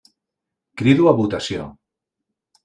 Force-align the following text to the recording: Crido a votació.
Crido 0.83 1.03
a 1.11 1.13
votació. 1.19 1.69